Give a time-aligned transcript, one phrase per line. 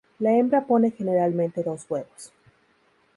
[0.17, 2.33] La hembra pone generalmente dos huevos.